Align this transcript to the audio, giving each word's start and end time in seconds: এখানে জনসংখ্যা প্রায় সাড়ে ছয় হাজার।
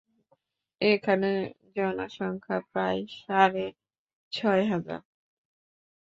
এখানে 0.81 1.29
জনসংখ্যা 1.75 2.57
প্রায় 2.69 2.99
সাড়ে 3.17 3.65
ছয় 4.33 4.63
হাজার। 4.71 5.01